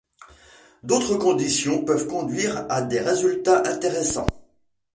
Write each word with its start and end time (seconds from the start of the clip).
D'autres 0.81 1.15
conditions 1.15 1.85
peuvent 1.85 2.07
conduire 2.07 2.65
à 2.71 2.81
des 2.81 2.99
résultats 3.01 3.61
intéressants. 3.67 4.25